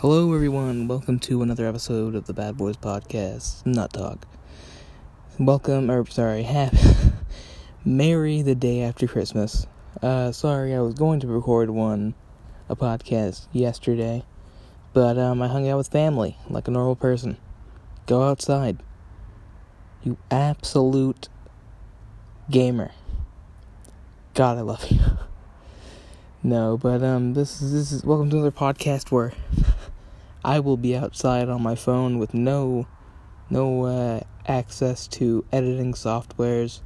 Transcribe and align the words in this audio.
Hello, 0.00 0.32
everyone. 0.32 0.86
Welcome 0.86 1.18
to 1.18 1.42
another 1.42 1.66
episode 1.66 2.14
of 2.14 2.26
the 2.26 2.32
Bad 2.32 2.56
Boys 2.56 2.76
Podcast, 2.76 3.66
Nut 3.66 3.92
Talk. 3.92 4.28
Welcome, 5.40 5.90
or 5.90 6.06
sorry, 6.06 6.44
happy, 6.44 6.78
Merry 7.84 8.40
the 8.40 8.54
day 8.54 8.82
after 8.82 9.08
Christmas. 9.08 9.66
Uh, 10.00 10.30
sorry, 10.30 10.72
I 10.72 10.78
was 10.82 10.94
going 10.94 11.18
to 11.18 11.26
record 11.26 11.70
one, 11.70 12.14
a 12.68 12.76
podcast 12.76 13.48
yesterday, 13.52 14.22
but 14.92 15.18
um, 15.18 15.42
I 15.42 15.48
hung 15.48 15.68
out 15.68 15.78
with 15.78 15.88
family 15.88 16.36
like 16.48 16.68
a 16.68 16.70
normal 16.70 16.94
person. 16.94 17.36
Go 18.06 18.22
outside. 18.22 18.78
You 20.04 20.16
absolute 20.30 21.28
gamer. 22.48 22.92
God, 24.34 24.58
I 24.58 24.60
love 24.60 24.88
you. 24.88 25.00
no, 26.42 26.76
but 26.76 27.02
um, 27.02 27.34
this 27.34 27.60
is 27.60 27.72
this 27.72 27.92
is 27.92 28.04
welcome 28.04 28.30
to 28.30 28.36
another 28.36 28.50
podcast 28.50 29.10
where. 29.10 29.32
I 30.44 30.60
will 30.60 30.76
be 30.76 30.96
outside 30.96 31.48
on 31.48 31.62
my 31.62 31.74
phone 31.74 32.18
with 32.18 32.32
no 32.32 32.86
no 33.50 33.84
uh, 33.84 34.20
access 34.46 35.08
to 35.08 35.44
editing 35.52 35.94
softwares 35.94 36.80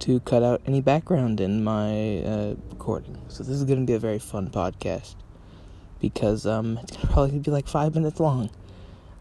to 0.00 0.20
cut 0.20 0.42
out 0.42 0.62
any 0.66 0.80
background 0.80 1.40
in 1.40 1.64
my 1.64 2.22
uh, 2.22 2.54
recording. 2.70 3.18
So 3.28 3.42
this 3.42 3.56
is 3.56 3.64
going 3.64 3.80
to 3.80 3.86
be 3.86 3.94
a 3.94 3.98
very 3.98 4.18
fun 4.18 4.50
podcast 4.50 5.14
because 6.00 6.46
um, 6.46 6.78
it's 6.82 6.96
probably 6.96 7.30
going 7.30 7.42
to 7.42 7.50
be 7.50 7.52
like 7.52 7.68
five 7.68 7.94
minutes 7.94 8.20
long, 8.20 8.50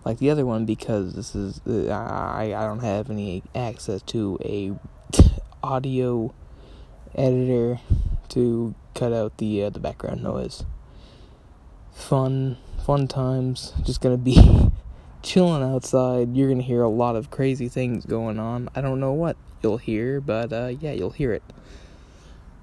like 0.06 0.20
the 0.20 0.30
other 0.30 0.46
one 0.46 0.66
because 0.66 1.16
this 1.16 1.36
is 1.36 1.60
uh, 1.68 1.90
I 1.92 2.54
I 2.56 2.66
don't 2.66 2.80
have 2.80 3.10
any 3.10 3.44
access 3.56 4.02
to 4.04 4.38
a 4.46 4.74
audio 5.64 6.34
editor 7.16 7.80
to 8.30 8.76
cut 9.00 9.14
out 9.14 9.38
the 9.38 9.64
uh, 9.64 9.70
the 9.70 9.80
background 9.80 10.22
noise. 10.22 10.66
Fun 11.94 12.58
fun 12.86 13.08
times. 13.08 13.72
Just 13.84 14.02
gonna 14.02 14.18
be 14.18 14.72
chilling 15.24 15.64
outside. 15.64 16.36
You're 16.36 16.50
gonna 16.50 16.64
hear 16.64 16.82
a 16.82 16.90
lot 16.90 17.16
of 17.16 17.32
crazy 17.32 17.70
things 17.70 18.06
going 18.06 18.40
on. 18.40 18.70
I 18.76 18.82
don't 18.82 19.00
know 19.00 19.14
what 19.14 19.38
you'll 19.64 19.78
hear, 19.78 20.20
but 20.20 20.52
uh, 20.52 20.74
yeah, 20.80 20.92
you'll 20.92 21.12
hear 21.12 21.32
it. 21.32 21.44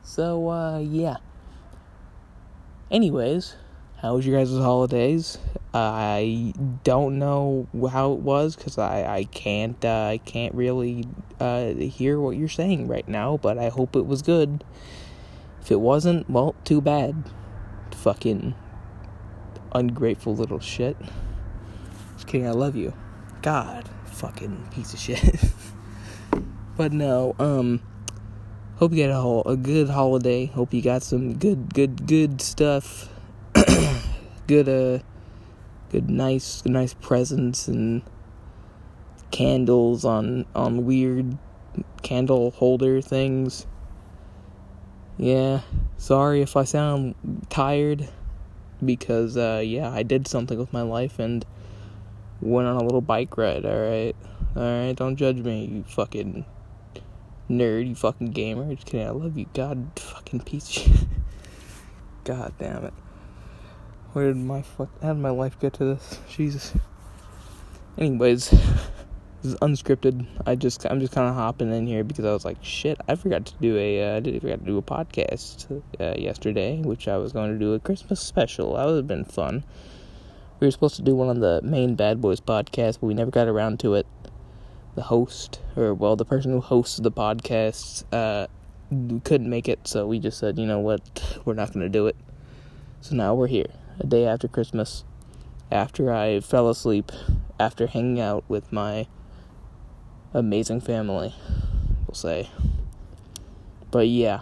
So 0.02 0.50
uh, 0.50 0.78
yeah. 0.78 1.16
Anyways, 2.90 3.56
how 4.02 4.14
was 4.14 4.26
your 4.26 4.38
guys' 4.38 4.50
holidays? 4.50 5.38
I 5.72 6.52
don't 6.84 7.18
know 7.18 7.66
how 7.90 8.12
it 8.12 8.20
was 8.20 8.56
because 8.56 8.76
I 8.76 9.04
I 9.04 9.24
can't 9.24 9.82
uh, 9.82 10.08
I 10.12 10.18
can't 10.18 10.54
really 10.54 11.08
uh, 11.40 11.68
hear 11.72 12.20
what 12.20 12.36
you're 12.36 12.48
saying 12.48 12.88
right 12.88 13.08
now. 13.08 13.38
But 13.38 13.56
I 13.56 13.70
hope 13.70 13.96
it 13.96 14.06
was 14.06 14.20
good. 14.20 14.62
If 15.66 15.72
it 15.72 15.80
wasn't, 15.80 16.30
well, 16.30 16.54
too 16.62 16.80
bad. 16.80 17.24
Fucking 17.90 18.54
ungrateful 19.72 20.36
little 20.36 20.60
shit. 20.60 20.96
Just 22.14 22.28
kidding, 22.28 22.46
I 22.46 22.52
love 22.52 22.76
you. 22.76 22.94
God, 23.42 23.90
fucking 24.04 24.68
piece 24.70 24.94
of 24.94 25.00
shit. 25.00 25.44
but 26.76 26.92
no, 26.92 27.34
um, 27.40 27.82
hope 28.76 28.92
you 28.92 29.02
had 29.02 29.10
a 29.10 29.20
whole, 29.20 29.42
a 29.42 29.56
good 29.56 29.88
holiday. 29.88 30.46
Hope 30.46 30.72
you 30.72 30.80
got 30.80 31.02
some 31.02 31.36
good, 31.36 31.74
good, 31.74 32.06
good 32.06 32.40
stuff. 32.40 33.08
good, 34.46 34.68
uh, 34.68 35.02
good, 35.90 36.08
nice, 36.08 36.64
nice 36.64 36.94
presents 36.94 37.66
and 37.66 38.02
candles 39.32 40.04
on 40.04 40.46
on 40.54 40.84
weird 40.84 41.36
candle 42.02 42.52
holder 42.52 43.02
things. 43.02 43.66
Yeah, 45.18 45.62
sorry 45.96 46.42
if 46.42 46.56
I 46.56 46.64
sound 46.64 47.14
tired 47.48 48.08
because 48.84 49.36
uh, 49.36 49.62
yeah, 49.64 49.90
I 49.90 50.02
did 50.02 50.28
something 50.28 50.58
with 50.58 50.72
my 50.72 50.82
life 50.82 51.18
and 51.18 51.44
went 52.40 52.68
on 52.68 52.76
a 52.76 52.84
little 52.84 53.00
bike 53.00 53.36
ride. 53.38 53.64
All 53.64 53.80
right, 53.80 54.14
all 54.54 54.62
right, 54.62 54.92
don't 54.92 55.16
judge 55.16 55.38
me, 55.38 55.64
you 55.64 55.84
fucking 55.84 56.44
nerd, 57.48 57.88
you 57.88 57.94
fucking 57.94 58.32
gamer. 58.32 58.74
Just 58.74 58.86
kidding. 58.86 59.06
I 59.06 59.10
love 59.10 59.38
you, 59.38 59.46
God, 59.54 59.90
fucking 59.96 60.42
shit. 60.60 60.92
God 62.24 62.52
damn 62.58 62.84
it. 62.84 62.94
Where 64.12 64.26
did 64.26 64.36
my 64.36 64.62
fuck? 64.62 64.90
How 65.02 65.14
did 65.14 65.22
my 65.22 65.30
life 65.30 65.58
get 65.58 65.74
to 65.74 65.84
this? 65.84 66.20
Jesus. 66.28 66.74
Anyways. 67.96 68.54
This 69.46 69.54
is 69.54 69.60
unscripted. 69.60 70.26
I 70.44 70.56
just 70.56 70.84
I'm 70.86 70.98
just 70.98 71.12
kind 71.12 71.28
of 71.28 71.36
hopping 71.36 71.72
in 71.72 71.86
here 71.86 72.02
because 72.02 72.24
I 72.24 72.32
was 72.32 72.44
like, 72.44 72.56
shit, 72.64 72.98
I 73.06 73.14
forgot 73.14 73.46
to 73.46 73.54
do 73.60 73.76
a 73.76 74.02
uh, 74.02 74.16
I 74.16 74.20
did 74.20 74.42
forgot 74.42 74.58
to 74.58 74.64
do 74.64 74.76
a 74.76 74.82
podcast 74.82 75.70
uh, 76.00 76.14
yesterday, 76.18 76.82
which 76.82 77.06
I 77.06 77.16
was 77.16 77.32
going 77.32 77.52
to 77.52 77.58
do 77.58 77.72
a 77.72 77.78
Christmas 77.78 78.20
special. 78.20 78.74
That 78.74 78.86
would 78.86 78.96
have 78.96 79.06
been 79.06 79.24
fun. 79.24 79.62
We 80.58 80.66
were 80.66 80.72
supposed 80.72 80.96
to 80.96 81.02
do 81.02 81.14
one 81.14 81.28
on 81.28 81.38
the 81.38 81.60
main 81.62 81.94
Bad 81.94 82.20
Boys 82.20 82.40
podcast, 82.40 82.98
but 83.00 83.06
we 83.06 83.14
never 83.14 83.30
got 83.30 83.46
around 83.46 83.78
to 83.80 83.94
it. 83.94 84.08
The 84.96 85.02
host, 85.02 85.60
or 85.76 85.94
well, 85.94 86.16
the 86.16 86.24
person 86.24 86.50
who 86.50 86.60
hosts 86.60 86.96
the 86.96 87.12
podcast, 87.12 88.02
uh, 88.12 88.48
couldn't 89.22 89.48
make 89.48 89.68
it, 89.68 89.86
so 89.86 90.08
we 90.08 90.18
just 90.18 90.40
said, 90.40 90.58
you 90.58 90.66
know 90.66 90.80
what, 90.80 91.38
we're 91.44 91.54
not 91.54 91.72
going 91.72 91.86
to 91.86 91.88
do 91.88 92.08
it. 92.08 92.16
So 93.00 93.14
now 93.14 93.32
we're 93.36 93.46
here, 93.46 93.70
a 94.00 94.06
day 94.08 94.26
after 94.26 94.48
Christmas, 94.48 95.04
after 95.70 96.12
I 96.12 96.40
fell 96.40 96.68
asleep, 96.68 97.12
after 97.60 97.86
hanging 97.86 98.18
out 98.18 98.42
with 98.48 98.72
my 98.72 99.06
amazing 100.36 100.82
family, 100.82 101.34
we'll 102.06 102.14
say. 102.14 102.50
But 103.90 104.08
yeah, 104.08 104.40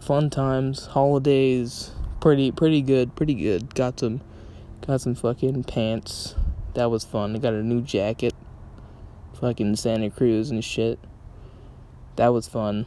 fun 0.00 0.30
times, 0.30 0.86
holidays, 0.86 1.90
pretty 2.20 2.50
pretty 2.50 2.80
good, 2.80 3.14
pretty 3.14 3.34
good. 3.34 3.74
Got 3.74 4.00
some 4.00 4.22
got 4.86 5.02
some 5.02 5.14
fucking 5.14 5.64
pants. 5.64 6.34
That 6.72 6.90
was 6.90 7.04
fun. 7.04 7.36
I 7.36 7.38
got 7.38 7.52
a 7.52 7.62
new 7.62 7.82
jacket. 7.82 8.32
Fucking 9.38 9.76
Santa 9.76 10.10
Cruz 10.10 10.50
and 10.50 10.64
shit. 10.64 10.98
That 12.16 12.28
was 12.28 12.48
fun. 12.48 12.86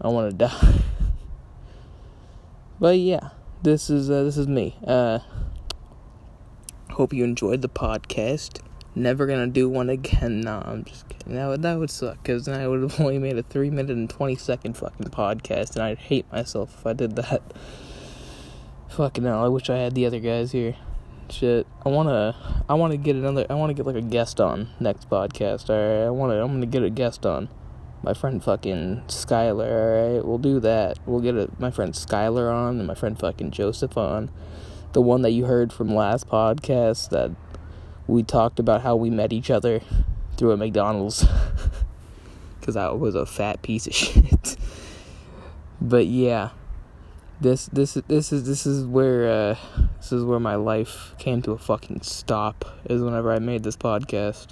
I 0.00 0.08
want 0.08 0.30
to 0.30 0.36
die. 0.46 0.80
but 2.78 2.96
yeah, 2.96 3.30
this 3.62 3.90
is 3.90 4.08
uh, 4.08 4.22
this 4.22 4.36
is 4.36 4.46
me. 4.46 4.76
Uh 4.86 5.18
hope 6.92 7.12
you 7.12 7.24
enjoyed 7.24 7.62
the 7.62 7.68
podcast 7.68 8.60
never 9.00 9.26
gonna 9.26 9.46
do 9.46 9.68
one 9.68 9.88
again. 9.90 10.40
No, 10.42 10.62
I'm 10.64 10.84
just 10.84 11.08
kidding. 11.08 11.34
That 11.34 11.46
would, 11.48 11.62
that 11.62 11.78
would 11.78 11.90
suck 11.90 12.22
because 12.22 12.48
I 12.48 12.66
would 12.66 12.82
have 12.82 13.00
only 13.00 13.18
made 13.18 13.38
a 13.38 13.42
three 13.42 13.70
minute 13.70 13.96
and 13.96 14.08
twenty 14.08 14.36
second 14.36 14.76
fucking 14.76 15.06
podcast, 15.06 15.74
and 15.74 15.82
I'd 15.82 15.98
hate 15.98 16.30
myself 16.32 16.76
if 16.78 16.86
I 16.86 16.92
did 16.92 17.16
that. 17.16 17.42
Fucking 18.88 19.24
hell! 19.24 19.44
I 19.44 19.48
wish 19.48 19.70
I 19.70 19.76
had 19.76 19.94
the 19.94 20.06
other 20.06 20.20
guys 20.20 20.52
here. 20.52 20.76
Shit, 21.30 21.66
I 21.84 21.88
wanna, 21.88 22.64
I 22.68 22.74
wanna 22.74 22.96
get 22.96 23.14
another, 23.14 23.46
I 23.48 23.54
wanna 23.54 23.74
get 23.74 23.86
like 23.86 23.96
a 23.96 24.02
guest 24.02 24.40
on 24.40 24.68
next 24.80 25.08
podcast. 25.08 25.70
All 25.70 25.76
right, 25.76 26.06
I 26.06 26.10
wanna, 26.10 26.42
I'm 26.42 26.52
gonna 26.52 26.66
get 26.66 26.82
a 26.82 26.90
guest 26.90 27.24
on. 27.24 27.48
My 28.02 28.14
friend 28.14 28.42
fucking 28.42 29.04
Skylar. 29.08 29.70
All 29.70 30.14
right, 30.14 30.24
we'll 30.24 30.38
do 30.38 30.58
that. 30.60 30.98
We'll 31.06 31.20
get 31.20 31.36
a, 31.36 31.50
my 31.58 31.70
friend 31.70 31.92
Skylar 31.92 32.52
on 32.52 32.78
and 32.78 32.86
my 32.86 32.94
friend 32.94 33.18
fucking 33.18 33.50
Joseph 33.52 33.96
on. 33.96 34.30
The 34.92 35.02
one 35.02 35.22
that 35.22 35.30
you 35.30 35.44
heard 35.44 35.72
from 35.72 35.94
last 35.94 36.26
podcast 36.26 37.10
that 37.10 37.30
we 38.10 38.24
talked 38.24 38.58
about 38.58 38.82
how 38.82 38.96
we 38.96 39.08
met 39.08 39.32
each 39.32 39.50
other 39.50 39.80
through 40.36 40.50
a 40.50 40.56
McDonald's 40.56 41.24
because 42.60 42.76
I 42.76 42.90
was 42.90 43.14
a 43.14 43.24
fat 43.24 43.62
piece 43.62 43.86
of 43.86 43.94
shit. 43.94 44.56
but 45.80 46.06
yeah, 46.06 46.50
this 47.40 47.66
this 47.66 47.94
this 48.08 48.32
is 48.32 48.46
this 48.46 48.66
is 48.66 48.84
where 48.84 49.30
uh, 49.30 49.56
this 49.98 50.12
is 50.12 50.24
where 50.24 50.40
my 50.40 50.56
life 50.56 51.14
came 51.18 51.40
to 51.42 51.52
a 51.52 51.58
fucking 51.58 52.02
stop. 52.02 52.64
Is 52.84 53.00
whenever 53.00 53.32
I 53.32 53.38
made 53.38 53.62
this 53.62 53.76
podcast. 53.76 54.48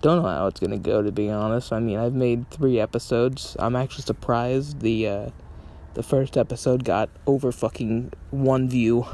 Don't 0.00 0.22
know 0.22 0.28
how 0.28 0.46
it's 0.46 0.60
gonna 0.60 0.78
go 0.78 1.02
to 1.02 1.10
be 1.10 1.30
honest. 1.30 1.72
I 1.72 1.80
mean, 1.80 1.98
I've 1.98 2.14
made 2.14 2.50
three 2.50 2.78
episodes. 2.78 3.56
I'm 3.58 3.74
actually 3.76 4.02
surprised 4.02 4.80
the 4.80 5.08
uh, 5.08 5.30
the 5.94 6.02
first 6.02 6.36
episode 6.36 6.84
got 6.84 7.08
over 7.26 7.52
fucking 7.52 8.12
one 8.30 8.68
view. 8.68 9.06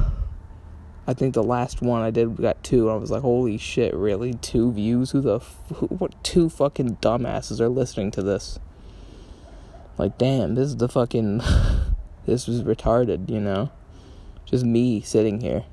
I 1.07 1.13
think 1.13 1.35
the 1.35 1.43
last 1.43 1.83
one 1.83 2.01
I 2.01 2.11
did 2.11 2.39
we 2.39 2.43
got 2.43 2.63
two, 2.63 2.89
and 2.89 2.97
I 2.97 2.99
was 2.99 3.11
like, 3.11 3.23
"Holy 3.23 3.59
shit! 3.59 3.95
Really? 3.95 4.35
Two 4.35 4.73
views? 4.73 5.11
Who 5.11 5.21
the 5.21 5.39
who, 5.75 5.87
what? 5.87 6.23
Two 6.25 6.49
fucking 6.49 6.97
dumbasses 6.97 7.61
are 7.61 7.69
listening 7.69 8.11
to 8.13 8.23
this? 8.23 8.59
Like, 9.99 10.19
damn, 10.19 10.55
this 10.55 10.69
is 10.69 10.77
the 10.79 10.89
fucking 10.89 11.43
this 12.27 12.47
was 12.49 12.63
retarded, 12.63 13.29
you 13.29 13.41
know? 13.41 13.71
Just 14.45 14.65
me 14.65 15.01
sitting 15.01 15.41
here 15.41 15.65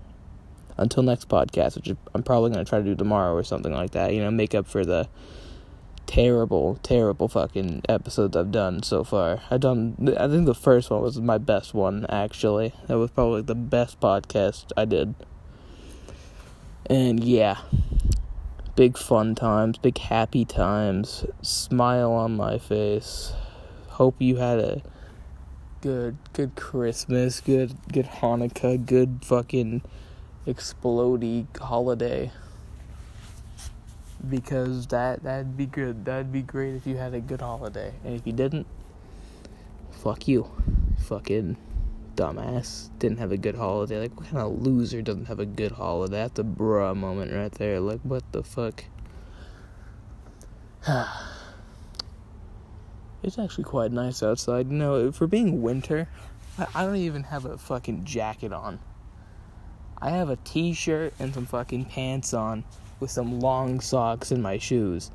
until 0.78 1.04
next 1.04 1.30
podcast, 1.30 1.75
which 1.75 1.95
I'm 2.13 2.24
probably 2.24 2.51
gonna 2.51 2.66
try 2.66 2.80
to 2.80 2.86
do 2.86 2.95
tomorrow 2.95 3.34
or 3.34 3.44
something 3.44 3.74
like 3.74 3.92
that. 3.92 4.13
You 4.13 4.22
know, 4.22 4.31
make 4.31 4.54
up 4.54 4.68
for 4.68 4.86
the 4.86 5.07
terrible, 6.12 6.78
terrible 6.84 7.30
fucking 7.30 7.81
episodes 7.88 8.36
I've 8.36 8.52
done 8.52 8.84
so 8.84 9.02
far. 9.06 9.40
I 9.50 9.58
done. 9.58 10.13
I 10.19 10.28
think 10.28 10.46
the 10.46 10.54
first 10.54 10.90
one 10.90 11.02
was 11.02 11.22
my 11.22 11.38
best 11.38 11.74
one. 11.74 12.06
Actually, 12.10 12.74
that 12.88 12.98
was 12.98 13.12
probably 13.12 13.44
the 13.44 13.56
best 13.56 14.02
podcast 14.02 14.74
I 14.75 14.84
did. 14.84 15.16
And 16.88 17.24
yeah, 17.24 17.60
big 18.75 18.98
fun 18.98 19.36
times, 19.36 19.78
big 19.78 19.98
happy 20.00 20.44
times, 20.44 21.25
smile 21.42 22.12
on 22.12 22.36
my 22.36 22.58
face. 22.58 23.31
Hope 23.92 24.16
you 24.19 24.36
had 24.36 24.60
a 24.60 24.81
good 25.80 26.18
good 26.34 26.58
Christmas, 26.58 27.40
good 27.40 27.74
good 27.90 28.08
Hanukkah, 28.08 28.86
good 28.86 29.19
fucking 29.24 29.81
explodey 30.46 31.46
holiday. 31.58 32.31
Because 34.29 34.88
that 34.88 35.23
that'd 35.23 35.57
be 35.57 35.65
good. 35.65 36.06
That'd 36.06 36.31
be 36.31 36.41
great 36.41 36.75
if 36.75 36.85
you 36.85 36.97
had 36.97 37.13
a 37.13 37.19
good 37.19 37.41
holiday. 37.41 37.94
And 38.03 38.15
if 38.15 38.25
you 38.25 38.33
didn't, 38.33 38.68
fuck 39.91 40.27
you. 40.27 40.50
Fucking 41.07 41.57
dumbass. 42.15 42.89
Didn't 43.00 43.18
have 43.19 43.31
a 43.31 43.38
good 43.38 43.56
holiday. 43.56 44.00
Like 44.00 44.15
what 44.18 44.29
kind 44.29 44.44
of 44.44 44.62
loser 44.62 45.01
doesn't 45.01 45.25
have 45.25 45.39
a 45.39 45.45
good 45.45 45.71
holiday? 45.71 46.18
That's 46.18 46.39
a 46.39 46.44
bruh 46.44 46.95
moment 46.95 47.33
right 47.33 47.51
there. 47.53 47.79
Like 47.79 48.01
what 48.01 48.23
the 48.31 48.44
fuck? 48.44 48.83
it's 53.24 53.38
actually 53.39 53.63
quite 53.63 53.91
nice 53.91 54.24
outside. 54.24 54.69
You 54.69 54.77
know, 54.77 55.12
for 55.12 55.27
being 55.27 55.62
winter, 55.62 56.07
I, 56.74 56.85
don't 56.85 56.95
even 56.97 57.24
have 57.24 57.45
a 57.45 57.57
fucking 57.57 58.03
jacket 58.06 58.51
on. 58.53 58.79
I 60.01 60.09
have 60.09 60.29
a 60.29 60.38
t 60.38 60.74
shirt 60.74 61.13
and 61.19 61.33
some 61.33 61.45
fucking 61.45 61.85
pants 61.85 62.33
on 62.33 62.63
with 63.01 63.12
some 63.12 63.42
long 63.42 63.81
socks 63.81 64.31
in 64.31 64.42
my 64.42 64.57
shoes. 64.57 65.12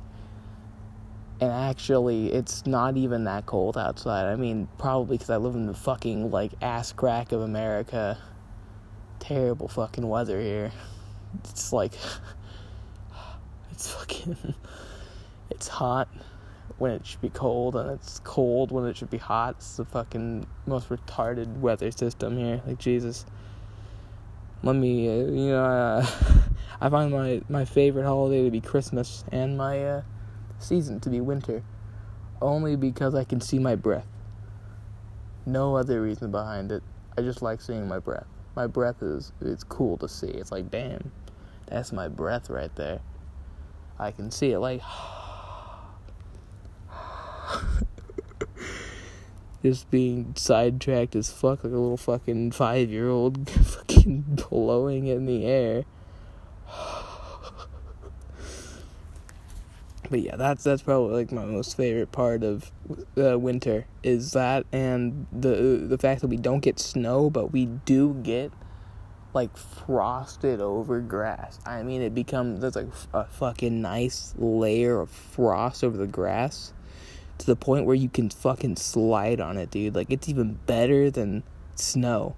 And 1.41 1.53
actually, 1.53 2.33
it's 2.33 2.67
not 2.67 2.97
even 2.97 3.25
that 3.25 3.47
cold 3.47 3.79
outside. 3.79 4.27
I 4.27 4.37
mean, 4.37 4.69
probably 4.79 5.17
because 5.17 5.31
I 5.31 5.37
live 5.37 5.55
in 5.55 5.67
the 5.67 5.75
fucking, 5.75 6.31
like, 6.31 6.53
ass 6.61 6.93
crack 6.93 7.33
of 7.33 7.43
America. 7.43 8.19
Terrible 9.21 9.69
fucking 9.69 10.07
weather 10.07 10.41
here. 10.41 10.73
It's 11.45 11.73
like. 11.73 11.93
It's 13.71 13.93
fucking. 13.93 14.37
It's 15.49 15.69
hot 15.69 16.09
when 16.79 16.91
it 16.91 17.07
should 17.07 17.21
be 17.21 17.29
cold, 17.29 17.77
and 17.77 17.91
it's 17.91 18.21
cold 18.25 18.73
when 18.73 18.85
it 18.85 18.97
should 18.97 19.11
be 19.11 19.19
hot. 19.19 19.57
It's 19.59 19.77
the 19.77 19.85
fucking 19.85 20.45
most 20.67 20.89
retarded 20.89 21.61
weather 21.61 21.91
system 21.91 22.37
here. 22.37 22.61
Like, 22.67 22.79
Jesus. 22.79 23.25
Let 24.63 24.75
me, 24.75 25.09
uh, 25.09 25.27
you 25.27 25.51
know, 25.51 25.65
uh, 25.65 26.07
I 26.81 26.91
find 26.91 27.11
my, 27.11 27.41
my 27.49 27.65
favorite 27.65 28.05
holiday 28.05 28.45
to 28.45 28.51
be 28.51 28.61
Christmas 28.61 29.25
and 29.33 29.57
my 29.57 29.83
uh, 29.83 30.03
season 30.59 31.01
to 31.01 31.11
be 31.11 31.21
winter. 31.21 31.63
Only 32.41 32.77
because 32.77 33.15
I 33.15 33.25
can 33.25 33.41
see 33.41 33.59
my 33.59 33.77
breath. 33.77 34.07
No 35.47 35.77
other 35.77 36.03
reason 36.03 36.31
behind 36.31 36.71
it. 36.73 36.83
I 37.17 37.23
just 37.23 37.41
like 37.41 37.63
seeing 37.63 37.89
my 37.89 37.99
breath. 37.99 38.27
My 38.55 38.67
breath 38.67 39.03
is 39.03 39.33
it's 39.41 39.65
cool 39.65 39.97
to 39.99 40.09
see. 40.09 40.27
It's 40.27 40.53
like, 40.53 40.71
damn, 40.71 41.13
that's 41.67 41.93
my 41.93 42.09
breath 42.09 42.51
right 42.51 42.75
there. 42.77 43.01
I 43.99 44.11
can 44.11 44.31
see 44.31 44.53
it 44.53 44.59
like 44.59 44.83
just 49.63 49.91
being 49.91 50.35
sidetracked 50.37 51.17
as 51.17 51.31
fuck 51.31 51.65
like 51.65 51.73
a 51.73 51.77
little 51.77 51.97
fucking 51.97 52.53
five 52.53 52.91
year 52.91 53.09
old 53.09 53.49
fucking 53.51 54.45
blowing 54.51 55.07
in 55.07 55.25
the 55.25 55.47
air. 55.47 55.85
But 60.11 60.21
yeah, 60.21 60.37
that's 60.37 60.65
that's 60.65 60.83
probably 60.83 61.15
like 61.15 61.33
my 61.33 61.45
most 61.45 61.77
favorite 61.77 62.13
part 62.13 62.43
of 62.43 62.71
uh, 63.19 63.39
winter 63.39 63.87
is 64.03 64.33
that 64.33 64.67
and 64.73 65.27
the 65.33 65.85
the 65.89 65.99
fact 65.99 66.21
that 66.21 66.29
we 66.29 66.37
don't 66.37 66.61
get 66.61 66.79
snow, 66.79 67.31
but 67.31 67.53
we 67.53 67.67
do 67.67 68.15
get 68.23 68.53
like 69.35 69.57
frosted 69.57 70.61
over 70.61 71.01
grass. 71.01 71.59
I 71.67 71.83
mean, 71.83 72.03
it 72.03 72.15
becomes 72.15 72.61
there's 72.61 72.77
like 72.77 72.89
a 73.13 73.25
fucking 73.25 73.83
nice 73.83 74.35
layer 74.39 75.01
of 75.01 75.11
frost 75.11 75.85
over 75.85 75.97
the 75.97 76.07
grass 76.07 76.73
to 77.39 77.47
the 77.47 77.57
point 77.57 77.85
where 77.85 77.95
you 77.95 78.09
can 78.09 78.31
fucking 78.31 78.77
slide 78.77 79.41
on 79.41 79.59
it, 79.59 79.71
dude. 79.71 79.95
Like 79.95 80.11
it's 80.11 80.29
even 80.29 80.59
better 80.67 81.11
than 81.11 81.43
snow 81.75 82.35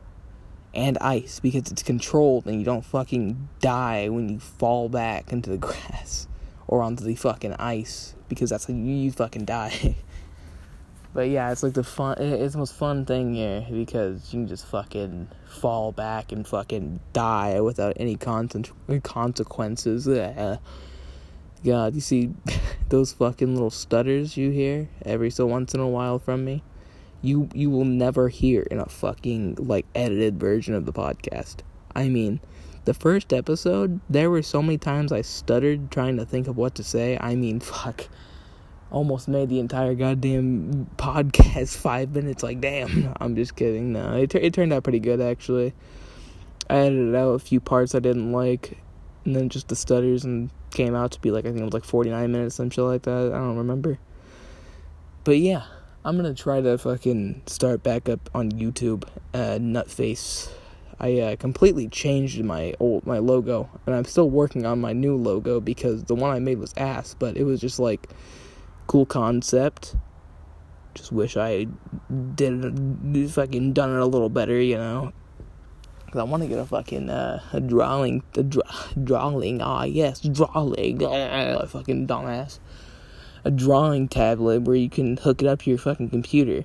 and 0.74 0.98
ice 0.98 1.40
because 1.40 1.70
it's 1.70 1.82
controlled 1.82 2.46
and 2.46 2.58
you 2.58 2.64
don't 2.64 2.84
fucking 2.84 3.48
die 3.60 4.08
when 4.08 4.28
you 4.28 4.38
fall 4.38 4.88
back 4.88 5.32
into 5.32 5.50
the 5.50 5.56
grass 5.58 6.28
or 6.68 6.82
onto 6.82 7.02
the 7.02 7.16
fucking 7.16 7.54
ice 7.54 8.14
because 8.28 8.50
that's 8.50 8.66
how 8.66 8.74
you, 8.74 8.80
you 8.80 9.10
fucking 9.10 9.46
die. 9.46 9.96
but 11.14 11.28
yeah, 11.28 11.50
it's 11.50 11.62
like 11.62 11.72
the 11.72 11.82
fun. 11.82 12.16
It's 12.18 12.52
the 12.52 12.58
most 12.58 12.74
fun 12.74 13.04
thing 13.06 13.34
here 13.34 13.66
because 13.68 14.32
you 14.32 14.40
can 14.40 14.48
just 14.48 14.66
fucking 14.66 15.28
fall 15.46 15.90
back 15.90 16.30
and 16.30 16.46
fucking 16.46 17.00
die 17.12 17.60
without 17.60 17.94
any 17.96 18.16
con- 18.16 18.48
consequences. 19.02 20.06
God, 21.64 21.94
you 21.94 22.00
see 22.00 22.34
those 22.88 23.12
fucking 23.12 23.52
little 23.52 23.70
stutters 23.70 24.36
you 24.36 24.50
hear 24.50 24.88
every 25.04 25.30
so 25.30 25.46
once 25.46 25.74
in 25.74 25.80
a 25.80 25.88
while 25.88 26.18
from 26.18 26.44
me? 26.44 26.62
You 27.20 27.48
you 27.52 27.68
will 27.70 27.84
never 27.84 28.28
hear 28.28 28.62
in 28.62 28.78
a 28.78 28.86
fucking 28.86 29.56
like 29.58 29.86
edited 29.94 30.38
version 30.38 30.74
of 30.74 30.86
the 30.86 30.92
podcast. 30.92 31.56
I 31.96 32.08
mean, 32.08 32.38
the 32.88 32.94
first 32.94 33.34
episode, 33.34 34.00
there 34.08 34.30
were 34.30 34.40
so 34.40 34.62
many 34.62 34.78
times 34.78 35.12
I 35.12 35.20
stuttered 35.20 35.90
trying 35.90 36.16
to 36.16 36.24
think 36.24 36.48
of 36.48 36.56
what 36.56 36.74
to 36.76 36.82
say. 36.82 37.18
I 37.20 37.34
mean, 37.34 37.60
fuck. 37.74 38.08
Almost 38.90 39.28
made 39.28 39.50
the 39.50 39.58
entire 39.60 39.94
goddamn 39.94 40.88
podcast 40.96 41.76
five 41.82 42.14
minutes. 42.14 42.42
Like, 42.42 42.62
damn. 42.62 43.12
I'm 43.20 43.36
just 43.36 43.56
kidding. 43.56 43.92
No, 43.92 44.16
it, 44.16 44.34
it 44.34 44.54
turned 44.54 44.72
out 44.72 44.84
pretty 44.84 45.00
good, 45.00 45.20
actually. 45.20 45.74
I 46.70 46.78
edited 46.78 47.14
out 47.14 47.32
a 47.32 47.38
few 47.38 47.60
parts 47.60 47.94
I 47.94 47.98
didn't 47.98 48.32
like, 48.32 48.78
and 49.26 49.36
then 49.36 49.50
just 49.50 49.68
the 49.68 49.76
stutters 49.76 50.24
and 50.24 50.50
came 50.70 50.94
out 50.94 51.12
to 51.12 51.20
be 51.20 51.30
like 51.30 51.44
I 51.44 51.48
think 51.48 51.60
it 51.60 51.64
was 51.64 51.74
like 51.74 51.84
49 51.84 52.32
minutes, 52.32 52.54
some 52.54 52.70
shit 52.70 52.84
like 52.84 53.02
that. 53.02 53.32
I 53.34 53.36
don't 53.36 53.58
remember. 53.58 53.98
But 55.24 55.38
yeah, 55.38 55.64
I'm 56.06 56.16
gonna 56.16 56.34
try 56.34 56.62
to 56.62 56.78
fucking 56.78 57.42
start 57.46 57.82
back 57.82 58.08
up 58.08 58.30
on 58.34 58.50
YouTube. 58.52 59.04
Uh, 59.34 59.58
Nutface. 59.58 60.50
I 61.00 61.20
uh, 61.20 61.36
completely 61.36 61.88
changed 61.88 62.42
my 62.42 62.74
old 62.80 63.06
my 63.06 63.18
logo, 63.18 63.68
and 63.86 63.94
I'm 63.94 64.04
still 64.04 64.28
working 64.28 64.66
on 64.66 64.80
my 64.80 64.92
new 64.92 65.16
logo 65.16 65.60
because 65.60 66.04
the 66.04 66.14
one 66.14 66.34
I 66.34 66.40
made 66.40 66.58
was 66.58 66.74
ass, 66.76 67.14
but 67.18 67.36
it 67.36 67.44
was 67.44 67.60
just 67.60 67.78
like 67.78 68.08
cool 68.88 69.06
concept. 69.06 69.94
Just 70.94 71.12
wish 71.12 71.36
I 71.36 71.66
did 72.34 73.30
fucking 73.30 73.72
done 73.74 73.94
it 73.94 74.00
a 74.00 74.06
little 74.06 74.28
better, 74.28 74.60
you 74.60 74.76
know. 74.76 75.12
Cause 76.10 76.20
I 76.20 76.24
want 76.24 76.42
to 76.42 76.48
get 76.48 76.58
a 76.58 76.64
fucking 76.64 77.10
uh, 77.10 77.42
a 77.52 77.60
drawing, 77.60 78.22
a 78.34 78.42
draw, 78.42 78.62
drawing. 79.04 79.60
Ah, 79.60 79.84
yes, 79.84 80.20
drawing. 80.20 81.02
Oh, 81.02 81.66
fucking 81.66 82.06
dumbass. 82.06 82.58
A 83.44 83.50
drawing 83.50 84.08
tablet 84.08 84.62
where 84.62 84.74
you 84.74 84.90
can 84.90 85.18
hook 85.18 85.42
it 85.42 85.46
up 85.46 85.62
to 85.62 85.70
your 85.70 85.78
fucking 85.78 86.10
computer, 86.10 86.64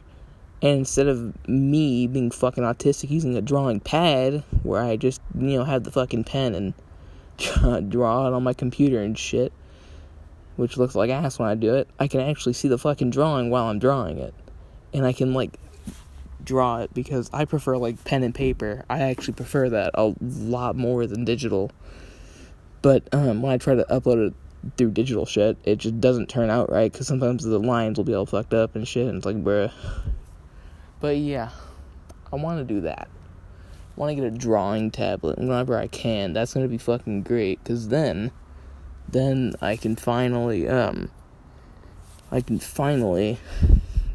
and 0.63 0.79
instead 0.79 1.07
of 1.07 1.47
me 1.47 2.07
being 2.07 2.31
fucking 2.31 2.63
autistic 2.63 3.09
using 3.09 3.35
a 3.35 3.41
drawing 3.41 3.81
pad 3.81 4.43
where 4.63 4.81
I 4.81 4.95
just 4.95 5.21
you 5.37 5.57
know 5.57 5.65
have 5.65 5.83
the 5.83 5.91
fucking 5.91 6.23
pen 6.23 6.55
and 6.55 7.89
draw 7.89 8.27
it 8.27 8.33
on 8.33 8.43
my 8.43 8.53
computer 8.53 9.01
and 9.01 9.19
shit, 9.19 9.51
which 10.55 10.77
looks 10.77 10.95
like 10.95 11.09
ass 11.09 11.37
when 11.37 11.49
I 11.49 11.55
do 11.55 11.75
it, 11.75 11.89
I 11.99 12.07
can 12.07 12.21
actually 12.21 12.53
see 12.53 12.69
the 12.69 12.77
fucking 12.77 13.09
drawing 13.09 13.49
while 13.49 13.65
I'm 13.65 13.77
drawing 13.77 14.19
it, 14.19 14.33
and 14.93 15.05
I 15.05 15.11
can 15.11 15.33
like 15.33 15.59
draw 16.45 16.79
it 16.79 16.93
because 16.93 17.29
I 17.33 17.43
prefer 17.43 17.75
like 17.75 18.01
pen 18.05 18.23
and 18.23 18.33
paper. 18.33 18.85
I 18.89 19.01
actually 19.01 19.33
prefer 19.33 19.69
that 19.69 19.91
a 19.95 20.13
lot 20.21 20.77
more 20.77 21.05
than 21.07 21.25
digital. 21.25 21.71
But 22.81 23.07
um, 23.11 23.41
when 23.41 23.51
I 23.51 23.57
try 23.57 23.75
to 23.75 23.85
upload 23.89 24.27
it 24.27 24.33
through 24.77 24.91
digital 24.91 25.25
shit, 25.25 25.57
it 25.65 25.77
just 25.77 25.99
doesn't 25.99 26.29
turn 26.29 26.49
out 26.49 26.71
right 26.71 26.89
because 26.89 27.07
sometimes 27.07 27.43
the 27.43 27.59
lines 27.59 27.97
will 27.97 28.05
be 28.05 28.13
all 28.13 28.25
fucked 28.25 28.53
up 28.53 28.77
and 28.77 28.87
shit, 28.87 29.07
and 29.07 29.17
it's 29.17 29.25
like, 29.25 29.43
bruh. 29.43 29.69
But 31.03 31.17
yeah, 31.17 31.49
I 32.31 32.37
want 32.37 32.65
to 32.65 32.73
do 32.73 32.79
that. 32.79 33.09
I 33.09 33.99
want 33.99 34.11
to 34.11 34.15
get 34.15 34.23
a 34.23 34.31
drawing 34.31 34.89
tablet 34.89 35.37
whenever 35.37 35.77
I 35.77 35.87
can. 35.87 36.31
That's 36.31 36.53
gonna 36.53 36.69
be 36.69 36.77
fucking 36.77 37.23
great 37.23 37.61
because 37.61 37.89
then, 37.89 38.31
then 39.09 39.53
I 39.59 39.75
can 39.75 39.97
finally 39.97 40.65
um, 40.65 41.11
I 42.31 42.39
can 42.39 42.57
finally 42.57 43.37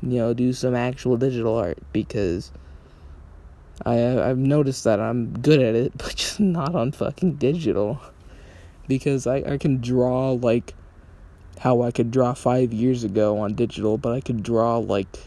you 0.03 0.19
know, 0.19 0.33
do 0.33 0.55
some 0.55 0.75
actual 0.75 1.19
digital 1.19 1.57
art 1.57 1.77
because 1.93 2.53
I 3.85 4.19
I've 4.19 4.39
noticed 4.39 4.85
that 4.85 4.99
I'm 4.99 5.39
good 5.41 5.61
at 5.61 5.75
it, 5.75 5.93
but 5.99 6.17
just 6.17 6.41
not 6.41 6.75
on 6.75 6.93
fucking 6.93 7.35
digital. 7.35 8.01
Because 8.87 9.27
I, 9.27 9.43
I 9.47 9.59
can 9.59 9.83
draw 9.83 10.31
like 10.31 10.73
how 11.59 11.83
I 11.83 11.91
could 11.91 12.11
draw 12.11 12.33
five 12.33 12.73
years 12.73 13.05
ago 13.05 13.41
on 13.41 13.53
digital, 13.53 13.99
but 13.99 14.15
I 14.15 14.23
could 14.23 14.43
draw 14.43 14.79
like 14.79 15.19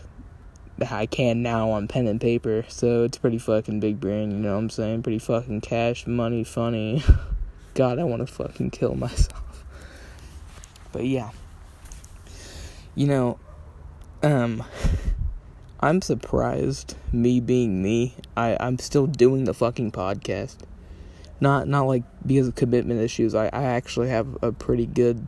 I 0.90 1.06
can 1.06 1.42
now 1.42 1.72
on 1.72 1.88
pen 1.88 2.08
and 2.08 2.20
paper. 2.20 2.66
So 2.68 3.04
it's 3.04 3.18
pretty 3.18 3.38
fucking 3.38 3.80
big 3.80 4.00
brain, 4.00 4.32
you 4.32 4.38
know 4.38 4.54
what 4.54 4.60
I'm 4.60 4.70
saying? 4.70 5.04
Pretty 5.04 5.20
fucking 5.20 5.62
cash 5.62 6.08
money 6.08 6.44
funny. 6.44 7.04
God, 7.74 8.00
I 8.00 8.04
want 8.04 8.26
to 8.26 8.34
fucking 8.34 8.72
kill 8.72 8.96
myself. 8.96 9.66
But 10.92 11.06
yeah. 11.06 11.32
You 12.96 13.08
know, 13.08 13.40
um, 14.24 14.64
I'm 15.80 16.02
surprised, 16.02 16.96
me 17.12 17.40
being 17.40 17.82
me, 17.82 18.16
I, 18.36 18.58
I'm 18.60 18.78
still 18.78 19.08
doing 19.08 19.46
the 19.46 19.54
fucking 19.54 19.92
podcast. 19.92 20.58
Not 21.40 21.68
not 21.68 21.88
like 21.88 22.04
because 22.26 22.50
of 22.50 22.56
commitment 22.56 23.02
issues. 23.02 23.34
I, 23.34 23.46
I 23.48 23.64
actually 23.64 24.10
have 24.10 24.38
a 24.44 24.52
pretty 24.52 24.86
good 24.86 25.26